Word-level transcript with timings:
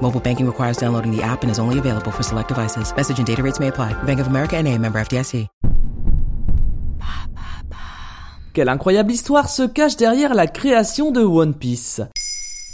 Mobile 0.00 0.20
banking 0.20 0.46
requires 0.46 0.78
downloading 0.78 1.14
the 1.14 1.22
app 1.22 1.44
and 1.44 1.50
is 1.50 1.58
only 1.58 1.78
available 1.78 2.10
for 2.10 2.22
select 2.22 2.48
devices. 2.48 2.90
Message 2.96 3.18
and 3.18 3.26
data 3.26 3.42
rates 3.42 3.60
may 3.60 3.68
apply. 3.68 3.92
Bank 4.04 4.20
of 4.20 4.28
America 4.28 4.56
and 4.56 4.66
a 4.66 4.78
member 4.78 4.98
FDIC. 4.98 5.46
Quelle 8.58 8.70
incroyable 8.70 9.12
histoire 9.12 9.48
se 9.48 9.62
cache 9.68 9.96
derrière 9.96 10.34
la 10.34 10.48
création 10.48 11.12
de 11.12 11.20
One 11.20 11.54
Piece 11.54 12.00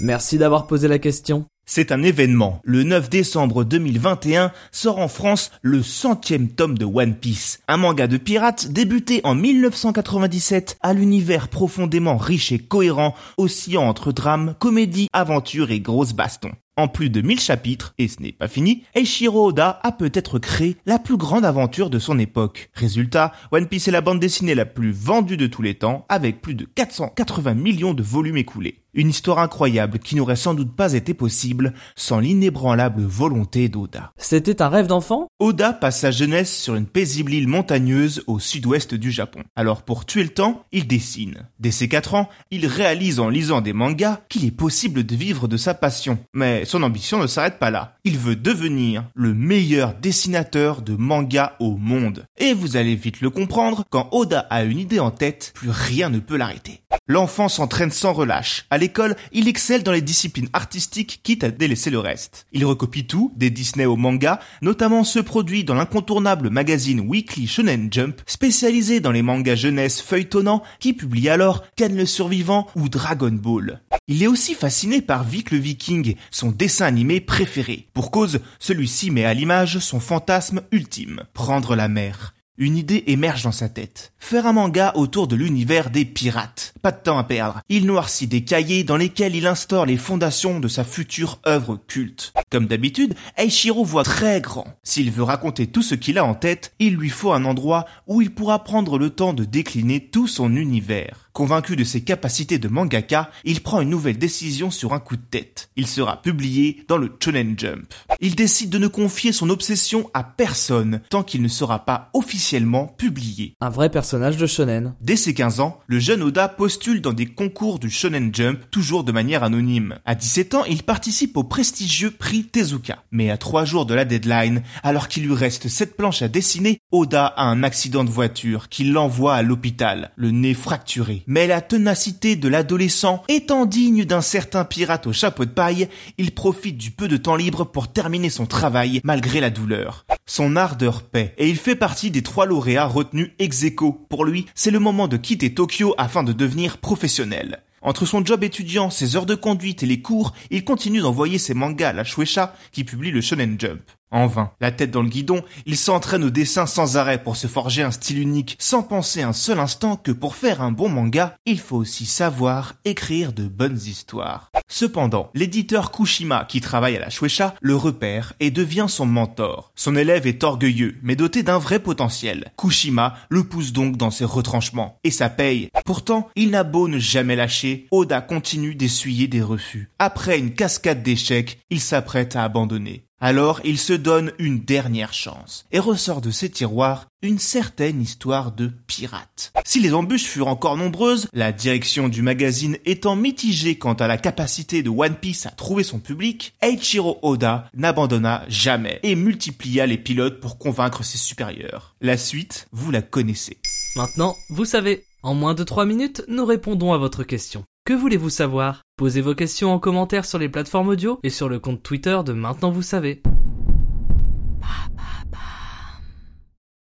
Merci 0.01 0.39
d'avoir 0.39 0.67
posé 0.67 0.89
la 0.89 0.99
question. 0.99 1.45
C'est 1.67 1.93
un 1.93 2.03
événement. 2.03 2.61
Le 2.65 2.85
9 2.85 3.11
décembre 3.11 3.65
2021 3.65 4.51
sort 4.73 4.99
en 4.99 5.09
France 5.09 5.51
le 5.61 5.83
centième 5.83 6.49
tome 6.49 6.79
de 6.79 6.87
One 6.87 7.15
Piece, 7.15 7.61
un 7.69 7.77
manga 7.77 8.07
de 8.07 8.17
pirates 8.17 8.69
débuté 8.69 9.21
en 9.25 9.35
1997 9.35 10.79
à 10.81 10.95
l'univers 10.95 11.49
profondément 11.49 12.17
riche 12.17 12.51
et 12.51 12.59
cohérent, 12.59 13.15
oscillant 13.37 13.85
entre 13.85 14.13
drame, 14.13 14.55
comédie, 14.59 15.09
aventure 15.13 15.71
et 15.71 15.81
grosses 15.81 16.15
bastons. 16.15 16.53
En 16.77 16.89
plus 16.89 17.09
de 17.09 17.21
1000 17.21 17.39
chapitres, 17.39 17.95
et 17.99 18.09
ce 18.09 18.21
n'est 18.21 18.33
pas 18.33 18.49
fini, 18.49 18.83
Eiichiro 18.97 19.47
Oda 19.47 19.79
a 19.85 19.93
peut-être 19.93 20.41
créé 20.41 20.77
la 20.87 20.99
plus 20.99 21.17
grande 21.17 21.45
aventure 21.45 21.89
de 21.89 22.01
son 22.01 22.19
époque. 22.19 22.69
Résultat, 22.75 23.31
One 23.53 23.69
Piece 23.69 23.87
est 23.87 23.93
la 23.93 24.01
bande 24.01 24.19
dessinée 24.19 24.57
la 24.57 24.67
plus 24.67 24.91
vendue 24.91 25.37
de 25.37 25.47
tous 25.47 25.63
les 25.63 25.77
temps, 25.77 26.05
avec 26.09 26.43
plus 26.43 26.57
de 26.57 26.65
480 26.65 27.55
millions 27.55 27.95
de 27.95 28.03
volumes 28.03 28.39
écoulés. 28.39 28.84
Une 28.95 29.11
histoire 29.11 29.41
incroyable 29.41 29.99
qui 29.99 30.15
n'aurait 30.15 30.37
sans 30.37 30.55
doute 30.55 30.75
pas 30.75 30.93
été 30.93 31.15
possible 31.15 31.75
sans 31.97 32.21
l'inébranlable 32.21 33.03
volonté 33.03 33.69
d'Oda. 33.69 34.13
C'était 34.17 34.63
un 34.63 34.69
rêve 34.69 34.87
d'enfant? 34.87 35.27
Oda 35.41 35.73
passe 35.73 36.01
sa 36.01 36.11
jeunesse 36.13 36.57
sur 36.57 36.77
une 36.77 36.87
paisible 36.87 37.33
île 37.33 37.49
montagneuse 37.49 38.23
au 38.27 38.39
sud-ouest 38.39 38.95
du 38.95 39.11
Japon. 39.11 39.41
Alors 39.57 39.83
pour 39.83 40.07
tuer 40.07 40.23
le 40.23 40.29
temps, 40.29 40.65
il 40.71 40.87
dessine. 40.87 41.49
Dès 41.59 41.73
ses 41.73 41.89
4 41.89 42.15
ans, 42.15 42.29
il 42.51 42.67
réalise 42.67 43.19
en 43.19 43.29
lisant 43.29 43.61
des 43.61 43.73
mangas 43.73 44.21
qu'il 44.29 44.45
est 44.45 44.51
possible 44.51 45.05
de 45.05 45.17
vivre 45.17 45.49
de 45.49 45.57
sa 45.57 45.75
passion. 45.75 46.19
Mais 46.33 46.65
son 46.65 46.83
ambition 46.83 47.21
ne 47.21 47.27
s'arrête 47.27 47.59
pas 47.59 47.71
là. 47.71 47.97
Il 48.05 48.17
veut 48.17 48.37
devenir 48.37 49.05
le 49.15 49.35
meilleur 49.35 49.95
dessinateur 49.95 50.83
de 50.83 50.95
mangas 50.95 51.55
au 51.59 51.77
monde. 51.77 52.27
Et 52.39 52.53
vous 52.53 52.77
allez 52.77 52.95
vite 52.95 53.21
le 53.21 53.31
comprendre, 53.31 53.85
quand 53.91 54.09
Oda 54.13 54.41
a 54.51 54.63
une 54.63 54.79
idée 54.79 55.01
en 55.01 55.11
tête, 55.11 55.53
plus 55.55 55.71
rien 55.71 56.11
ne 56.11 56.21
peut 56.21 56.37
l'arrêter. 56.37 56.81
L'enfant 57.07 57.51
s'entraîne 57.51 57.91
sans 57.91 58.15
relâche. 58.15 58.65
À 58.71 58.79
l'école, 58.79 59.15
il 59.31 59.47
excelle 59.47 59.83
dans 59.83 59.93
les 59.93 60.01
disciplines 60.01 60.49
artistiques, 60.55 61.21
quitte 61.23 61.45
à 61.45 61.51
délaisser 61.51 61.91
le 61.91 61.99
reste. 61.99 62.47
Il 62.53 62.65
recopie 62.65 63.07
tout, 63.07 63.31
des 63.37 63.51
Disney 63.51 63.85
au 63.85 63.97
manga, 63.97 64.41
notamment 64.63 65.05
ceux 65.05 65.23
produits 65.23 65.65
dans 65.65 65.75
l'incontournable 65.75 66.49
magazine 66.49 67.01
Weekly 67.01 67.47
Shonen 67.47 67.89
Jump, 67.91 68.23
spécialisé 68.25 69.01
dans 69.01 69.13
les 69.13 69.21
mangas 69.21 69.57
jeunesse 69.57 70.01
feuilletonnants, 70.01 70.63
qui 70.81 70.95
publie 70.95 71.29
alors 71.29 71.63
Ken 71.77 71.95
le 71.95 72.07
Survivant 72.07 72.69
ou 72.75 72.89
Dragon 72.89 73.33
Ball. 73.33 73.83
Il 74.09 74.23
est 74.23 74.27
aussi 74.27 74.55
fasciné 74.55 75.03
par 75.03 75.25
Vic 75.25 75.51
le 75.51 75.59
Viking, 75.59 76.15
son 76.31 76.53
dessin 76.53 76.87
animé 76.87 77.21
préféré. 77.21 77.87
Pour 77.93 78.11
cause, 78.11 78.41
celui-ci 78.59 79.11
met 79.11 79.27
à 79.27 79.35
l'image 79.35 79.79
son 79.79 80.01
fantasme 80.01 80.63
ultime, 80.73 81.25
prendre 81.35 81.77
la 81.77 81.89
mer. 81.89 82.34
Une 82.57 82.77
idée 82.77 83.03
émerge 83.09 83.43
dans 83.43 83.51
sa 83.51 83.69
tête. 83.69 84.13
Faire 84.21 84.47
un 84.47 84.53
manga 84.53 84.93
autour 84.95 85.27
de 85.27 85.35
l'univers 85.35 85.91
des 85.91 86.05
pirates. 86.05 86.73
Pas 86.83 86.93
de 86.93 87.03
temps 87.03 87.19
à 87.19 87.25
perdre. 87.25 87.61
Il 87.69 87.85
noircit 87.85 88.29
des 88.29 88.45
cahiers 88.45 88.85
dans 88.85 88.97
lesquels 88.97 89.35
il 89.35 89.49
instaure 89.49 89.87
les 89.87 89.97
fondations 89.97 90.61
de 90.61 90.69
sa 90.69 90.85
future 90.85 91.41
œuvre 91.49 91.81
culte. 91.89 92.33
Comme 92.55 92.69
d'habitude, 92.69 93.15
Eiichiro 93.37 93.85
voit 93.85 94.05
très 94.05 94.41
grand. 94.41 94.79
S'il 94.85 95.11
veut 95.11 95.25
raconter 95.25 95.67
tout 95.67 95.83
ce 95.83 95.97
qu'il 95.97 96.19
a 96.19 96.25
en 96.25 96.35
tête, 96.35 96.73
il 96.79 96.95
lui 96.95 97.09
faut 97.09 97.33
un 97.33 97.47
endroit 97.47 97.85
où 98.07 98.23
il 98.23 98.33
pourra 98.33 98.63
prendre 98.63 98.97
le 98.97 99.11
temps 99.11 99.33
de 99.33 99.43
décliner 99.43 99.99
tout 99.99 100.29
son 100.29 100.55
univers. 100.55 101.25
Convaincu 101.33 101.75
de 101.75 101.83
ses 101.83 102.03
capacités 102.03 102.61
de 102.61 102.69
mangaka, 102.69 103.29
il 103.43 103.61
prend 103.61 103.81
une 103.81 103.91
nouvelle 103.91 104.19
décision 104.19 104.71
sur 104.71 104.93
un 104.93 105.01
coup 105.01 105.17
de 105.17 105.23
tête. 105.29 105.69
Il 105.75 105.89
sera 105.89 106.23
publié 106.23 106.85
dans 106.87 106.97
le 106.97 107.11
Shonen 107.19 107.59
Jump. 107.59 107.93
Il 108.21 108.37
décide 108.37 108.71
de 108.71 108.79
ne 108.79 108.87
confier 108.87 109.33
son 109.33 109.51
obsession 109.51 110.09
à 110.15 110.23
personne 110.23 111.01
tant 111.11 111.25
qu'il 111.25 111.43
ne 111.43 111.49
sera 111.49 111.85
pas 111.85 112.11
officiellement 112.15 112.87
publié. 112.87 113.57
Un 113.61 113.69
vrai 113.69 113.91
personnage 113.91 114.37
de 114.37 114.47
shonen. 114.47 114.95
Dès 115.01 115.17
ses 115.17 115.35
15 115.35 115.59
ans, 115.59 115.81
le 115.89 115.99
jeune 115.99 116.23
Oda 116.23 116.47
postule 116.47 117.01
dans 117.01 117.13
des 117.13 117.27
concours 117.27 117.81
du 117.81 117.91
Shonen 117.91 118.33
Jump, 118.33 118.61
toujours 118.71 119.03
de 119.03 119.11
manière 119.11 119.43
anonyme. 119.43 119.99
À 120.05 120.15
17 120.15 120.55
ans, 120.55 120.65
il 120.67 120.85
participe 120.85 121.37
au 121.37 121.43
prestigieux 121.43 122.13
prix 122.13 122.44
Tezuka. 122.51 123.03
Mais 123.11 123.31
à 123.31 123.37
3 123.37 123.65
jours 123.65 123.87
de 123.87 123.95
la 123.95 124.05
deadline, 124.05 124.63
alors 124.83 125.09
qu'il 125.09 125.25
lui 125.25 125.35
reste 125.35 125.69
7 125.69 125.97
planches 125.97 126.23
à 126.23 126.29
dessiner, 126.29 126.81
Oda 126.93 127.27
a 127.27 127.45
un 127.45 127.63
accident 127.63 128.05
de 128.05 128.11
voiture 128.11 128.69
qui 128.69 128.85
l'envoie 128.85 129.35
à 129.35 129.43
l'hôpital, 129.43 130.13
le 130.17 130.31
nez 130.31 130.55
fracturé. 130.55 131.23
Mais 131.27 131.47
la 131.47 131.61
ténacité 131.61 132.37
de 132.37 132.49
l'adolescent 132.49 133.23
étant 133.29 133.67
digne 133.67 134.05
d'un 134.05 134.21
certain 134.21 134.65
pirate 134.65 135.07
au 135.07 135.13
chapeau 135.13 135.45
de 135.45 135.51
paille, 135.51 135.89
il 136.19 136.33
profite 136.33 136.79
du 136.79 136.91
peu 136.91 137.09
de 137.09 137.17
temps 137.17 137.37
libre 137.37 137.65
pour 137.65 137.93
terminer 137.93 138.31
son 138.31 138.47
travail 138.47 139.01
malgré 139.05 139.41
la 139.41 139.51
douleur. 139.51 140.07
Son 140.27 140.57
ardeur 140.57 141.03
paie 141.03 141.35
et 141.39 141.49
il 141.49 141.57
fait 141.57 141.77
partie 141.77 142.11
des 142.11 142.23
trois 142.23 142.47
lauréats 142.47 142.87
retenus 142.87 143.31
ex 143.39 143.65
aequo. 143.65 144.07
Pour 144.09 144.25
lui, 144.25 144.47
c'est 144.55 144.71
le 144.71 144.79
moment 144.79 145.09
de 145.09 145.17
quitter 145.17 145.55
Tokyo 145.55 145.95
afin 145.99 146.23
de 146.23 146.33
devenir 146.33 146.79
professionnel. 146.79 147.63
Entre 147.85 148.07
son 148.07 148.25
job 148.25 148.43
étudiant, 148.43 148.89
ses 148.89 149.15
heures 149.15 149.27
de 149.27 149.35
conduite 149.35 149.83
et 149.83 149.87
les 149.87 150.01
cours, 150.01 150.33
il 150.51 150.65
continue 150.65 151.01
d'envoyer 151.01 151.37
ses 151.37 151.53
mangas 151.53 151.91
à 151.91 151.93
la 151.93 152.03
Shueisha 152.03 152.57
qui 152.73 152.83
publie 152.83 153.11
le 153.11 153.21
Shonen 153.21 153.61
Jump. 153.61 153.83
En 154.15 154.29
vain. 154.29 154.53
La 154.61 154.71
tête 154.71 154.93
dans 154.93 155.03
le 155.03 155.09
guidon, 155.09 155.43
il 155.67 155.77
s'entraîne 155.77 156.23
au 156.23 156.31
dessin 156.31 156.67
sans 156.67 156.97
arrêt 156.97 157.21
pour 157.21 157.35
se 157.35 157.49
forger 157.49 157.83
un 157.83 157.91
style 157.91 158.21
unique, 158.21 158.57
sans 158.61 158.85
penser 158.85 159.23
un 159.23 159.33
seul 159.33 159.59
instant 159.59 159.97
que 159.97 160.13
pour 160.13 160.37
faire 160.37 160.63
un 160.63 160.71
bon 160.71 160.89
manga, 160.89 161.35
il 161.47 161.59
faut 161.59 161.79
aussi 161.79 162.07
savoir 162.07 162.75
écrire 162.85 163.33
de 163.33 163.49
bonnes 163.49 163.81
histoires. 163.85 164.53
Cependant, 164.69 165.31
l'éditeur 165.35 165.91
Kushima, 165.91 166.45
qui 166.45 166.61
travaille 166.61 166.97
à 166.97 167.01
la 167.01 167.11
Shueisha, 167.11 167.57
le 167.61 167.75
repère 167.75 168.35
et 168.39 168.53
devient 168.53 168.87
son 168.89 169.05
mentor. 169.05 169.73
Son 169.75 169.97
élève 169.97 170.29
est 170.29 170.45
orgueilleux, 170.45 170.95
mais 171.03 171.17
doté 171.17 171.43
d'un 171.43 171.59
vrai 171.59 171.81
potentiel. 171.81 172.53
Kushima 172.57 173.17
le 173.31 173.43
pousse 173.43 173.73
donc 173.73 173.97
dans 173.97 174.13
ses 174.13 174.25
retranchements. 174.25 175.01
Et 175.03 175.11
ça 175.11 175.29
paye. 175.29 175.71
Pourtant, 175.85 176.29
il 176.37 176.51
n'a 176.51 176.63
beau 176.63 176.87
ne 176.87 177.01
jamais 177.01 177.35
lâcher, 177.35 177.89
Oda 177.91 178.21
continue 178.21 178.77
d'essuyer 178.77 179.27
des 179.27 179.43
refus. 179.43 179.91
Après 179.99 180.39
une 180.39 180.55
cascade 180.55 181.03
d'échecs, 181.03 181.59
il 181.71 181.81
s'apprête 181.81 182.37
à 182.37 182.45
abandonner. 182.45 183.04
Alors 183.21 183.61
il 183.65 183.79
se 183.79 183.93
donne 183.93 184.33
une 184.39 184.61
dernière 184.61 185.13
chance 185.13 185.65
et 185.73 185.79
ressort 185.79 186.21
de 186.21 186.31
ses 186.31 186.51
tiroirs 186.51 187.07
une 187.23 187.39
certaine 187.39 188.03
histoire 188.03 188.53
de 188.53 188.71
pirate. 188.87 189.53
Si 189.65 189.81
les 189.81 189.95
embûches 189.95 190.25
furent 190.25 190.49
encore 190.49 190.77
nombreuses, 190.77 191.29
la 191.33 191.53
direction 191.53 192.09
du 192.09 192.21
magazine 192.21 192.77
étant 192.85 193.17
mitigée 193.17 193.79
quant 193.79 193.95
à 193.95 194.07
la 194.07 194.19
capacité 194.19 194.83
de 194.83 194.91
One 194.91 195.17
Piece 195.17 195.47
à 195.47 195.51
trouver 195.51 195.85
son 195.85 196.01
public, 196.01 196.55
Eiichiro 196.61 197.19
Oda 197.23 197.71
n'abandonna 197.73 198.45
jamais 198.49 199.01
et 199.03 199.15
multiplia 199.15 199.87
les 199.87 199.99
pilotes 199.99 200.41
pour 200.41 200.59
convaincre 200.59 201.03
ses 201.03 201.19
supérieurs. 201.19 201.95
La 202.03 202.19
suite, 202.19 202.69
vous 202.73 202.91
la 202.91 203.01
connaissez. 203.01 203.57
Maintenant, 203.97 204.37
vous 204.51 204.67
savez. 204.67 205.05
En 205.23 205.33
moins 205.33 205.55
de 205.55 205.65
3 205.65 205.87
minutes, 205.87 206.23
nous 206.29 206.45
répondons 206.45 206.93
à 206.93 206.99
votre 206.99 207.25
question. 207.25 207.65
Que 207.87 207.95
voulez-vous 207.95 208.29
savoir? 208.29 208.84
Posez 208.97 209.23
vos 209.23 209.35
questions 209.35 209.73
en 209.73 209.81
commentaire 209.81 210.25
sur 210.25 210.39
les 210.39 210.49
plateformes 210.49 210.91
audio 210.91 211.19
et 211.25 211.31
sur 211.31 211.49
le 211.49 211.59
compte 211.59 211.83
Twitter 211.83 212.17
de 212.25 212.33
Maintenant 212.33 212.71
vous 212.71 212.81
savez. 212.81 213.23